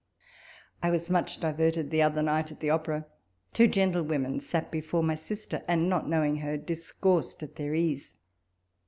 [0.81, 3.05] I was much diverted the other night at the opera;
[3.53, 8.15] two gentlewomen sat before my sister, and not knowing her, discoursed at their ease.